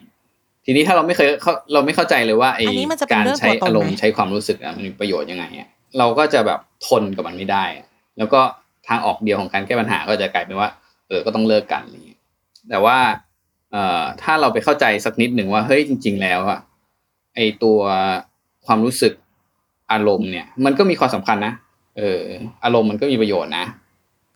[0.64, 5.68] ทีนี้ถ้าเราไม่เคยเข้าเราไม่เข้าใจเลยว่าไอ้อันนี้มันจะเป็นการเรื่องใช้ตัวตนอารมณ์ไหมใช้ความรู้สึกอะมันมีประโยชน์ยังไงอะ
[5.98, 7.86] เราก็จะแบบทนกับมันไม่ได้อะ
[8.18, 8.40] แล้วก็
[8.88, 10.68] ทางออกเดียวของการแก้ปัญหาก็จะกลายเป็นว่า
[11.08, 12.20] เออก็ต้องเลิกกันอะไรอย่างเงี้ย
[12.70, 12.98] แต่ว่า
[13.72, 16.60] เอ่อถ้าเราไปเข้าใจสักนิดหนึ่งว่าเฮ้ยจริง ๆ แล้วอะ
[17.34, 17.78] ไอตัว
[18.66, 19.12] ความรู้สึก
[19.92, 21.52] อารมณ์เนี่ย มันก็มีความสำคัญนะ
[21.98, 22.22] เออ
[22.64, 23.64] อารมณ์มันก็มีประโยชน์นะ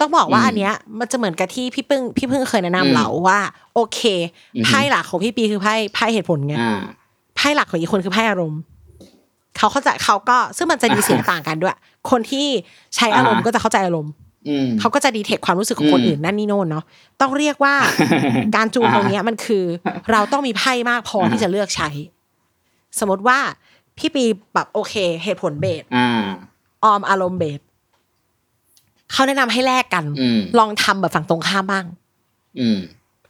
[0.01, 3.41] ต้องบอกว่าอืมอันเนี้ย มันจะเหมือนกับที่พี่พึ่งพี่พึ่งเคยแนะนำอืมเราว่า
[3.75, 4.01] โอเค
[4.57, 6.81] อือฮึไพ่หลักของพี่ปีคือไพ่ไพ่เหตุผลไงอ่า
[7.37, 8.61] ไพ่หลักของอีกคนคือไพ่อารมณ์
[9.57, 11.77] เขาเข้าใจเขาก็ซึ่งมันจะดีเสียงต่างกันด้วย
[12.11, 12.47] คนที่
[12.97, 14.13] ใช้อารมณ์อ่าก็จะเข้าใจอารมณ์
[14.49, 16.85] อืมเขาก็จะดีเทคความรู้สึกของคนอืมอื่นนั่นนี่โน่นเนาะ
[17.21, 17.75] ต้องเรียกว่า
[18.57, 19.65] การจูนตรงเนี้ยมันคือ
[20.13, 21.89] เราต้องมีไพ่มากพอที่จะเลือกใช้
[22.99, 23.39] สมมติว่า
[23.99, 24.25] พี่ปี
[24.55, 26.09] แบบโอเค เหตุผลเบสอ่า
[26.85, 27.61] ออมอารมณ์เบส
[29.13, 31.85] เขาแนะนำให้แลกกันอืมลองทำแบบฝั่งตรงข้ามบ้าง
[32.61, 32.79] อืม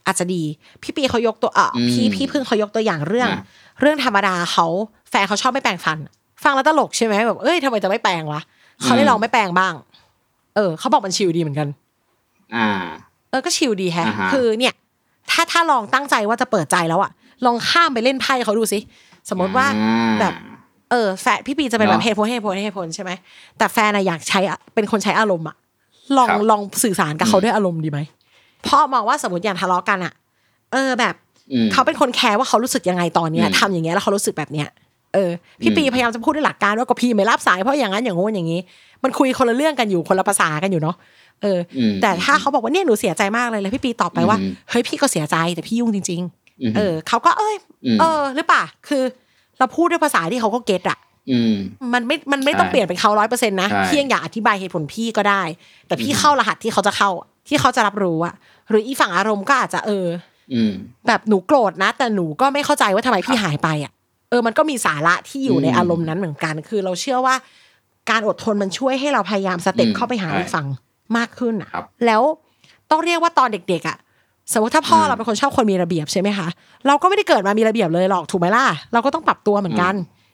[0.05, 0.43] อาจจะดี
[0.83, 3.43] พี่ปีเขายกตัวเอ่ออมพี่พี่พึ่งเขายกตัวอย่างเรื่องอะ
[3.81, 4.65] เรื่องธรรมดาเขา
[5.09, 5.97] แฟนเขาชอบไม่แปรงฟัน
[6.43, 8.41] ฟังแล้วตลกใช่ไหมแบบเอ้ยทำไมจะไม่แปรงวะ
[8.83, 9.73] เขาได้ลองไม่แปรงบ้าง
[10.55, 11.67] เออเขาบอกมันชิลดีเหมือนกัน
[12.55, 12.69] อ่า
[13.29, 14.73] เออก็ชิลดีแฮะอ่าฮะ คือเนี่ย
[15.31, 17.11] ถ้าถ้าลองตั้งใจว่าจะเปิดใจแล้วอะ
[17.45, 18.79] ลองข้ามไปเล่นไพ่เขาดูสิ
[19.29, 20.33] สมมติว่าอ่าแบบ
[20.91, 23.11] เออแฟนพี่ปีจะเป็นแบบเนอะเหตุผลเหตุผลเหตุผลใช่ไหม
[23.57, 25.55] แต่แฟนอะอยากใช้อะเป็นคนใช้อารมณ์อะ
[26.17, 27.99] ลองครับลองสื่อสารกับเขาอืมด้วยอารมณ์ดีไหม
[28.63, 30.13] เพราะมองว่าสมมติอย่างทะเลาะกันอะ
[30.73, 31.15] เออแบบ
[31.53, 34.67] อืมเขาเป็นคนแคร์ว่าเขารู้สึกยังไงตอนเนี้ยอืมทำอย่างเงี้ยแล้วเขารู้สึกแบบเนี้ย
[35.13, 38.59] เออพี่ปีอืมพยายามจะพูดด้วยหลักการว่าก็พี่ไม่รับสายเพราะอย่างนั้นอย่างงู้นอย่างนี้
[39.03, 40.95] มันคุยคนละเรื่องกันอยู่คนละภาษากันอยู่เนาะ
[41.41, 46.21] เอออมแต่ถ้าเขาบอกว่าเนี่ยหนูเสียใจมากเลยแล้วพี่ปีตอบไปว่าอืมเฮ้ยพี่ก็เสียใจแต่พี่ยุ่งจริง
[46.61, 49.03] อืมๆเออเขาก็เอ้ยอืมเออหรือเปล่าคือ
[49.61, 50.99] เราพูดด้วยภาษาที่เขาก็เก็ตอะ
[51.31, 51.55] อืม
[51.93, 55.41] มันไม่ มันไม่ต้องใช่เปลี่ยนเป็นเขาร้อยเปอร์เซ็นต์นะใช่พี่ยังอยากอธิบายเหตุผลพี่ก็ได้
[55.87, 58.33] แต่พี่เข้ารหัสที่เขาจะเข้าอะที่เขาจะรับรู้อะ
[58.69, 60.07] หรืออีฝั่งอารมณ์ก็อาจจะเออ
[60.53, 60.71] อืม
[61.07, 63.91] แบบหนูโกรธนะ แต่หนูก็ไม่เข้าใจว่าทำไมพี่หายไปอะ
[64.29, 67.35] เออ มันก็มีสาระที่อยู่ในอืมอารมณ์นั้นเหมือนกัน คือเราเชื่อว่า
[68.09, 70.67] การอดทนมันช่วยให้เราพยายามสเต็ปอืมเข้าไปหาใช่อีกฝั่ง
[71.17, 72.21] มากขึ้นอะครับแล้ว
[72.89, 73.97] ต้องเรียกว่าตอนเด็กๆอะ
[74.53, 76.47] สมมติถ้าพ่ออมเราเป็นคนชอบคนมีระเบียบใช่ไหมคะ
[76.87, 79.93] เราก็ไม่ได้เกิดมามีระเบียบเลยหรอกถูกไหมล่ะเราก็ต้องปรับตัวเหมือนกัน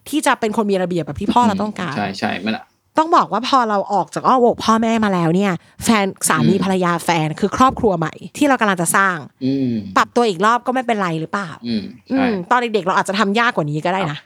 [0.09, 2.65] ที่จะเป็นคนมีระเบียบแบบที่พ่อเราต้องการ ใช่ใช่มันอะ
[2.97, 5.51] ต้องบอกว่าพอเราออกจากอ้อมอกพ่อแม่มาแล้วเนี่ย
[5.83, 14.17] แฟนสามีอืมภรรยาแฟนคือครอบครัวใหม่ที่เรากำลังจะสร้างอืมปรับตัวอีกรอบก็ไม่เป็นไรหรือเปล่าอืมอืใช่มตอนเด็กๆเราอาจจะทำยากกว่านี้ก็ได้นะ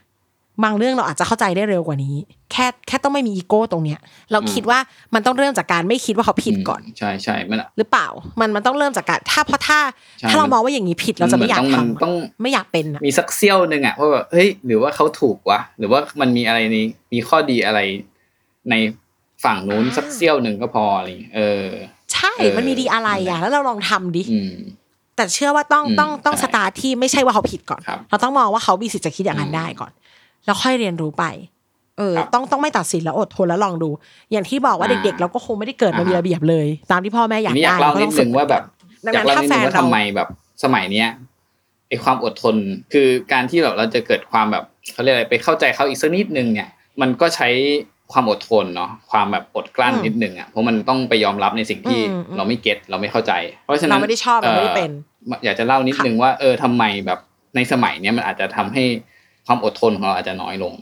[0.63, 2.15] บางเรื่องเราอาจจะเข้าใจได้เร็วกว่านี้
[2.51, 3.99] แค่แค่ต้องไม่มีอีโก้ตรงเนี้ย
[4.31, 4.79] เราคิดว่า
[5.13, 8.07] มันต้องเริ่มจากการไม่คิดว่าเขาผิดก่อน ใช่ใช่มันอะหรือเปล่า
[8.39, 9.79] มันมันต้องเริ่มจากการถ้าเพราะถ้า
[10.19, 16.75] ใช่ถ้าเรามองว่าอย่างนี้ผิดเราจะไม่อยากมันทต้องมันต้องำไม่อยากเป็นอะมีสักเสี้ยวหนึ่งอะว่าแบบเฮ้ยหรือว่าเขาถูกวะหรือว่ามันมีอะไรใน
[17.13, 17.79] มีข้อดีอะไร
[18.69, 18.75] ใน
[19.43, 21.67] ฝั่งนู้นสักเสี้ยวหนึ่งก็พออะไรอย่างเงี้ยเออ
[22.13, 24.55] ใช่เออมันมีดีอะไรอะ แล้วเราลองทำดิอืม
[25.15, 29.91] แต่เชื่อว่าต้องอืมต้องต้องใช่สตาร์ทที่ไม่ใช่ว่าเขาผิดก่อนครับเราต้องมองว่าเขามีสิทธิ์จะคิดอย่างนั้นอืมได้ก่อน
[30.45, 31.25] แล้วค่อยเรียนรู้ไป
[31.97, 33.89] เออครับต้องต้องไม่ตัดสินแล้วอดทนแล้วลองดู
[34.31, 38.63] อย่างที่บอกว่าอ่าเด็กๆ เราก็คงไม่ได้เกิดมาอ่ามีมีระเบียบเลย ตามที่พ่อแม่อยาทีกนี้อได้ยากเล่าก็นิต้ดองนึฝึกงว่าแบบ
[39.05, 40.29] ดังอยานั้กนเล่าถ้านิดแฟนึนงว่าเราทำไมแบบ
[40.63, 41.09] สมัยเนี้ย
[41.89, 42.55] ไอความอดทน
[42.93, 46.69] คือการที่แบบเราจะเกิดความแบบเขาเรียกอะไรไปเข้าใจเขาอีกสักนิดนึงเนี่ย
[47.01, 47.47] มันก็ใช้
[48.11, 51.99] ความอดทนเนาะความแบบอดกลั้นนิดนึงอะเพราะมันต้องไปยอมรับในสิ่งที่
[52.37, 53.33] เราไม่เก็ตเราไม่เข้าใจ
[53.65, 54.91] เพราะฉะนั้นเราไม่ได้ชอบเราไม่ได้เป็น
[55.29, 57.19] อ่ออยากจะเล่านิดนึงว่าเออทำไมแบบ
[57.55, 58.83] ในสมัยเนี้ยมันอาจจะทำให้
[59.45, 60.73] ความอดทนของเราอาจจะน้อยลง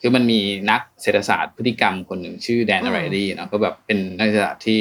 [0.00, 4.78] คือมันมีนักเศรษฐศาสตร์พฤติกรรมคนหนึ่งชื่อแดนอืมไรดี้เนาะก็แบบเป็นนักเศรษฐศาสตร์ที่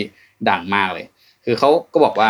[0.50, 1.06] ดังมากเลย
[1.46, 2.30] คือเขาก็บอกว่า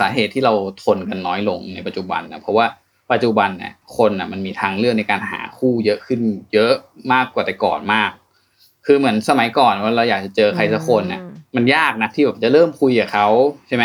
[0.00, 0.52] สาเหตุที่เรา
[0.84, 2.66] ทนกันน้อยลงในปัจจุบันนะเพราะว่า
[3.12, 6.20] ปัจจุบันเนี่ยคนน่ะมันมีทางเลือกในการหาคู่เยอะขึ้น
[6.54, 6.72] เยอะ
[7.12, 8.10] มากกว่าแต่ก่อนมาก
[8.86, 13.28] คือเหมือนสมัยก่อนว่าเราอยากจะเจอใครสักคนเนี่ยอืมมันยากนะที่แบบจะเริ่มคุยกับเขา
[13.68, 13.84] ใช่ไหม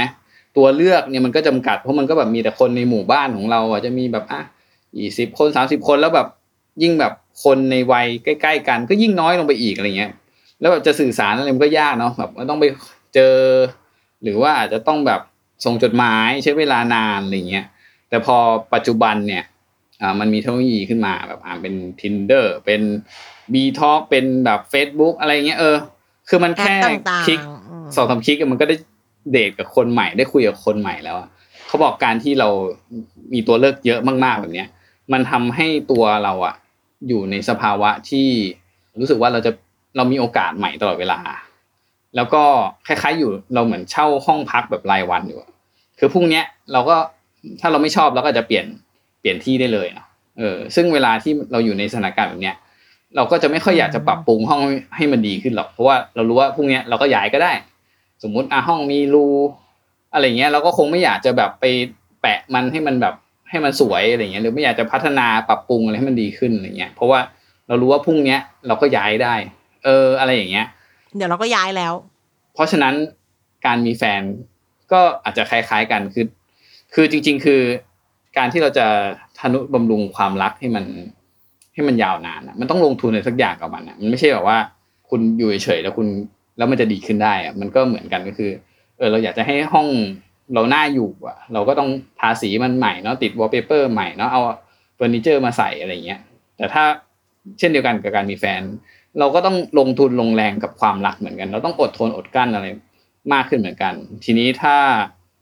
[0.57, 4.41] ตัวเลือกเนี่ยมันก็จำกัดเพราะมันก็แบบมีแต่คนในหมู่บ้านของเราอะจะมีแบบอะ
[4.99, 6.27] ยี่สิบคนสามสิบคนแล้วแบบ
[6.83, 10.11] ยิ่งแบบคนในวัยใกล้ ๆ กัน ก็ยิ่งน้อยลงไปอีกอะไรเงี้ย
[10.59, 12.65] แล้วแบบจะสื่อสารอะไรมันก็ยากเนาะแบบว่าต้องไป
[13.13, 13.35] เจอ
[14.23, 15.21] หรือว่าอาจจะต้องแบบ
[15.65, 17.65] ส่งจดหมายใช้เวลานานอะไรเงี้ย
[18.09, 18.37] แต่พอ
[18.73, 19.43] ปัจจุบันเนี่ย
[20.01, 22.81] อ่ามันมีเทคโนโลยีขึ้นมาแบบอ่าเป็น tinder เป็น
[23.53, 25.75] b t a l k เป็นแบบ Facebook อะไรเงี้ยเออ
[26.29, 28.75] คือมันแค่แอปต่างๆคลิกอืมสองสามคลิกอะมันก็ได้
[29.31, 31.29] เดทกับคนใหม่ได้คุยกับคนใหม่แล้วอะ
[31.67, 32.49] เขาบอกการที่เรา
[33.33, 34.67] มีตัวเลือกเยอะมากๆแบบเนี้ย
[35.11, 36.55] มันทำให้ตัวเราอะ
[37.07, 38.27] อยู่ในสภาวะที่
[38.99, 39.51] รู้สึกว่าเราจะ
[39.97, 41.19] เรามีโอกาสใหม่ตลอดเวลา
[42.15, 42.43] แล้วก็
[42.87, 45.39] คล้ายๆอยู่เราเหมือนเช่าห้องพักแบบรายวันอยู่
[45.99, 46.43] คือพรุ่งนี้ย
[46.73, 46.95] เราก็
[47.61, 48.65] ถ้าเราไม่ชอบเราก็จะเปลี่ยน
[49.19, 52.55] เปลี่ยนที่ได้เลยเนาะเออซึ่งเวลาที่เราอยู่ในสถานการณ์แบบเนี้ย
[53.15, 54.61] เราก็จะไม่ค่อยอยากจะปรับปรุงห้อง
[54.95, 57.51] ให้มันดีขึ้นหรอกเพราะว่าเรารู้ว่าพรุ่งนี้เราก็ย้ายก็ได้
[58.23, 59.27] สมมุติอะห้องมีรู
[60.13, 61.65] อะไรเงี้ยเราก็คงไม่อยากจะแบบไป
[62.21, 63.15] แปะมันให้มันแบบ
[63.49, 67.19] ให้มันสวยอะไรเงี้ยหรือไม่อยากจะพัฒนาปรับปรุงอะไรให้มันดีขึ้นอะไรเงี้ยเพราะว่า
[67.67, 69.35] เรารู้ว่าพรุ่งเนี้ยเราก็ย้ายได้
[69.85, 70.65] เออ อะไรอย่างเงี้ย
[71.15, 71.93] เดี๋ยวเราก็ย้ายแล้ว
[72.53, 72.93] เพราะฉะนั้น
[73.65, 74.21] การมีแฟน
[74.91, 76.25] ก็อาจจะคล้าย ๆกันคือ
[76.93, 77.61] คือจริง ๆ คือ
[78.37, 78.87] การที่เราจะ
[79.39, 80.85] ทนุบำรุงความรักให้มัน
[81.73, 84.57] ให้มันยาวนานอะมันต้องลงทุนในสักอย่างกับมันอะมันไม่ใช่แบบว่า
[85.09, 86.07] คุณอยู่เฉยๆแล้วคุณ
[86.57, 88.51] แล้วมันจะดีขึ้นได้อะมันก็เหมือนกันก็คือ
[88.97, 89.87] เออ เราอยากจะให้ห้อง
[90.53, 94.41] เราหน้าอยู่อะเราก็ต้องทาสีมันใหม่เนาะติดวอลเปเปอร์ใหม่เนาะเอา
[94.95, 96.19] เฟอร์นิเจอร์มาใส่อะไรเงี้ย
[96.57, 96.83] แต่ถ้า
[97.59, 98.61] เช่นเดียวกันกับการมีแฟน
[99.19, 102.65] เราก็ต้องลงทุนลงแรงกับความรักเหมือนกัน เราต้องอดทนอดกลั้นอะไร
[103.33, 104.75] มากขึ้นเหมือนกัน ทีนี้ถ้า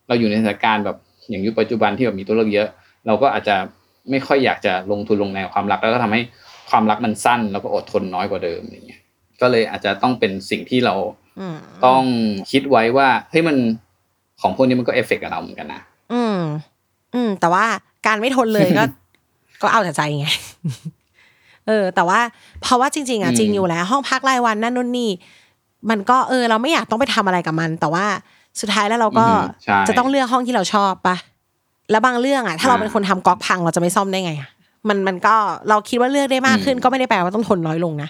[0.08, 0.98] เราอยู่ในสถานการณ์แบบ
[1.30, 2.68] อย่างยุคปัจจุบันที่แบบมีตัวเลือกเยอะ
[3.08, 3.56] เราก็อาจจะ
[4.10, 6.22] ไม่ค่อยอยากจะลงทุนลงแรงกับความรักแล้วก็ทำให้
[6.70, 9.02] ความรักมันสั้น แล้วก็อดทนน้อยกว่าเดิมอย่างเงี้ย
[9.42, 10.96] ก็เลยอาจจะต้องเป็นสิ่งที่เรา
[11.40, 12.04] อืมต้อง
[12.52, 13.58] คิดไว้ว่าเฮ้ยมัน
[14.42, 15.82] ของพวกนี้มันก็เอฟเฟกต์กับเราเหมือนกันนะ
[16.14, 16.40] อืม
[17.14, 17.66] อืม แต่ว่า
[18.08, 18.84] การไม่ทนเลยก็
[19.62, 20.28] ก็เอาแต่ใจไง
[21.68, 22.20] เออ แต่ว่า
[22.62, 25.10] เพราะว่าจริง ๆอะอืมจริงอยู่แล้ว ห้องพักรายวันนั่นนู่นนี่
[25.90, 28.06] มันก็เออ เราไม่อยากต้องไปทำอะไรกับมัน แต่ว่า
[28.62, 31.16] สุดท้ายแล้วเราก็อืมใช่จะต้องเลือกห้องที่เราชอบปะ
[31.92, 34.50] แล้วบางเรื่องอะ ถ้าเราอ่าเป็นคนทำก๊อกพังเราจะไม่ซ่อมได้ไงอะ
[34.88, 35.36] มันมันก็
[35.70, 38.10] เราคิดว่าเลือกได้มากขึ้นอืมก็ไม่ได้แปลว่าต้องทนน้อยลงนะ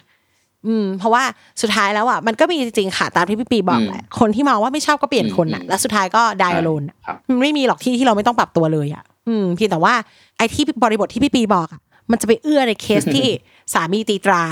[0.67, 1.23] อืมเพราะว่า
[1.61, 9.93] สุดท้ายแล้วอะมันก็มีจริงๆค่ะตามที่พี่ปีบอกแหละคนที่มองว่าไม่ชอบก็เปลี่ยนคนอะอืมแล้วสุดท้ายก็ไดอะโลนครับมันไม่มีหรอกที่ที่เราไม่ต้องปรับตัวเลยอะ อืมเพียงแต่ว่า
[10.37, 13.27] ไอ้ที่บริบทที่พี่ปีบอกอะมันจะไปเอื้อในเคสที่
[13.73, 14.43] สามีตีตรา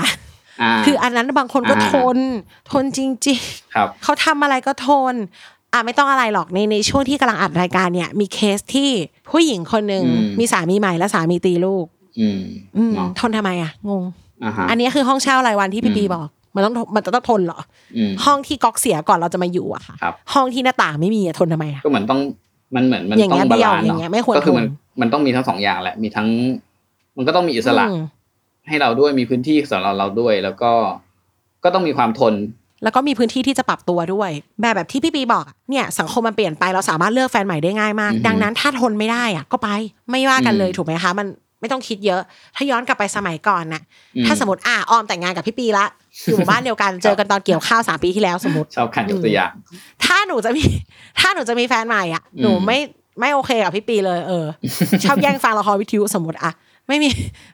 [0.62, 2.18] อ่าคืออันนั้นบางคนก็อ่าทน
[2.70, 3.40] ทนจริง
[3.74, 5.14] ครับๆเขาทำอะไรก็ทน
[5.72, 8.90] อะไม่ต้องอะไรหรอกในในช่วงที่กำลังอัดรายการเนี่ย มีเคสที่
[9.30, 11.86] ผู้หญิงคนหนึ่งอืมมีสามีใหม่และสามีตีลูก
[12.20, 12.40] อืม
[12.76, 14.04] อืมเนาะทนทำไมอะ งง
[14.44, 17.60] อ่าฮะอันนี้คือห้องเช่ารายวันที่พี่ปีบอก มันต้องมันจะต้องทนเหรอ
[17.96, 22.20] อืมห้องที่ก๊อกเสียก่อนเราจะมาอยู่อะค่ะครับห้องที่หน้าต่างไม่มีอะทนทำไมอะก็เหมือนต้อง
[22.74, 24.68] มันเหมือนมันอย่างต้เงี้ยต้องบาลานซ์เบี้ยวอย่างเงี้ยไม่ควรก็คือมันทน
[25.00, 26.28] มันต้องมีทั้งสองอย่างแหละมีทั้ง
[27.16, 28.00] มันก็ต้องมีอิสระอืม
[28.68, 30.72] ให้เราด้วยมีพื้นที่สำหรับเราด้วย แล้วก็
[31.64, 32.34] ก็ต้องมีความทน
[32.82, 34.30] แล้วก็มีพื้นที่ที่จะปรับตัวด้วย
[34.60, 39.68] แบบแบบที่พี่ปีบอกอะเนี่ยสังคมมันเปลี่ยนไปเราสามารถเลือกแฟนใหม่ได้ง่ายมากอือฮึดังนั้นถ้าทนไม่ได้อะก็ไป
[40.10, 41.26] ไม่ว่ากันเลยอืมถูกไหมคะมัน
[41.64, 42.22] ไม่ต้องคิดเยอะ
[42.56, 43.82] ถ้าย้อนกลับไปสมัยก่อนน่ะ
[44.16, 45.84] อืมถ้าสมมติอะออมแต่งงานกับพี่ปีละ
[46.26, 49.50] อยู่หมู่บ้านเดียวกันเจอกันตอนเกี่ยวข้าวสามปีที่แล้วสมมติชอบกันยกตัวอย่าง
[50.04, 50.62] ถ้าหนูจะมี
[51.20, 52.78] ถ้าหนูจะมีแฟนใหม่อะอืมหนูไม่
[53.20, 54.46] ไม่โอเคกับพี่ปีเลยเออ
[55.08, 56.52] ชอบแย่งฟังละครวิทยุสมมติอะ
[56.88, 57.08] ไม่มี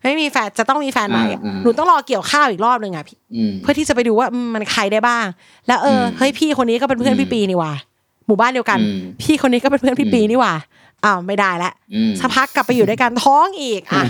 [0.05, 5.27] ไม่มีแฟนจะต้องมีแฟนใหม่อะอ่าอ่าหนูต้องรอเกี่ยวข้าวอีกรอบหนึ่งอะพี่อืมเพื่อที่จะไปดูว่าอืมมันใครได้บ้าง
[5.67, 7.73] แล้วเอออืมเฮ้ยพี่คนนี้ก็เป็นเพื่อนอืมพี่ปีนี่หว่า
[8.27, 10.55] หมู่บ้านเดียวกันอืมพี่คนนี้ก็เป็นเพื่อนพี่อืมปีนี่หว่า
[11.05, 14.03] อ้าวไม่ได้ละอืมสักพักกลับไปอยู่ด้วยกันท้องอีกอะ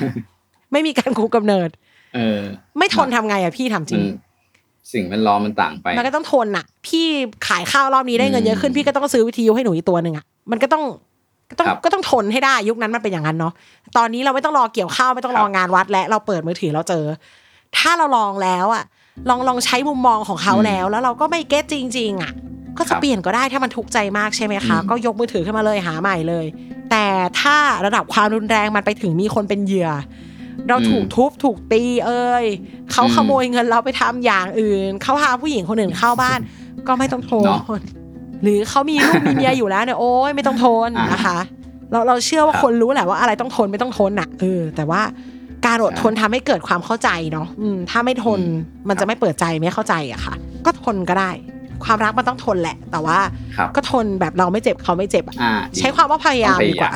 [0.72, 1.68] ไม่มีการคุมกำเนิด
[2.14, 2.40] เออ
[2.78, 4.06] ไม่ทนทำไงอะพี่ถามจริมังน
[4.92, 7.06] สิ่งแวดล้อมมันต่างไป มันก็ต้องทนน่ะ พี่
[7.48, 10.84] ขายข้าวรอบนี้ได้เงินเยอะขึ้นอืมพี่ก็ต้องซื้อวิทยุให้หนูอีกตัวหนึ่งอะมันก็ต้อง
[11.50, 13.52] ก็ต้องครับก็ต้องทนให้ได้ยุคนั้นมันเป็นอย่างนั้นเนาะ
[13.96, 17.04] ตอนนี้เราไม่ต้องรอเกี่ยวข้าวไม่ต้องรอครับงานวัดและเราเปิดมือถือเราเจอ
[17.78, 18.84] ถ้าเราลองแล้วอะ
[19.28, 22.32] ลองลองใช้มุมมองของเขาแล้ว แล้วเราก็ไม่เก็ตจริง ๆ อะ
[22.80, 26.46] ก็ครัจะบเปลี่ยนก็ได้ถ้ามันทุกข์ใจมากใช่ไหมคะอืมก็ยกมือถือขึ้นมาเลยหาใหม่เลย
[26.90, 27.06] แต่
[27.40, 29.90] ถ้าระดับความรุนแรงมันไปถึงมีคนเป็นเหยื่อ
[30.68, 32.44] เราถูกทุบถูกตีเอ่ย
[32.92, 36.38] เขาอืมขโมยเงินเราไปทำอย่างอื่นเขาพาผู้หญิงคนอื่นเข้าบ้าน
[36.86, 37.62] ก็ไม่ต้องทนเนาะ
[38.42, 41.38] หรือเขามีลูกมีเมียอยู่แล้วเนี่ยโอ้ยไม่ต้องทนอ่านนะคะ
[41.92, 45.02] เราเราเชื่อว่าครับคนรู้แหละว่าอะไรต้องทนไม่ต้องทนอะเออ แต่ว่า
[45.66, 48.56] การอดทนทำให้เกิดความเข้าใจเนาะอืมถ้าไม่ทนอืม
[48.88, 51.30] มันจะไม่เปิดใจไม่เข้าใจอะค่ะ ก็ทนก็ได้
[51.84, 53.18] ความรักมันต้องทนแหละ แต่ว่า
[53.56, 56.92] ครับก็ทนแบบเราไม่เจ็บเขาไม่เจ็บอะอ่าใช้ความว่าพยายามดีกว่า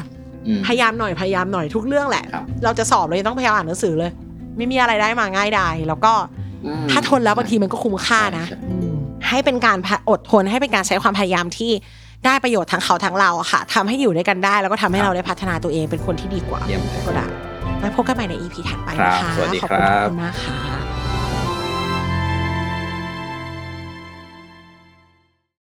[0.47, 4.11] อืมพยายามหน่อยพยายามหน่อยทุกเรื่องแหละครับเราจะสอบเรายังต้องพยายามอ่านหนังสือเลย
[4.57, 6.13] ไม่มีอะไรได้มาง่ายดายแล้วก็
[6.65, 8.95] อืมถ้าทนแล้วบางทีมันก็คุ้มค่านะใช่อืม
[9.29, 9.79] ให้เป็นการ
[10.11, 11.73] อดทนให้เป็นการใช้ความพยายามที่
[12.27, 17.27] ได้ประโยชน์ทั้งเขาทั้งเราอะค่ะทำให้อยู่ด้วยกันได้ แล้วก็ทำให้เราได้พัฒนาตัวเองเป็นคนที่ดีกว่าเยี่ยมเลยก็ได้
[17.79, 20.84] ไว้พบกันใหม่ใน EP ถัดไปครับนะคะสวัสดีขอบคุณครับทุกคนมากค่ะ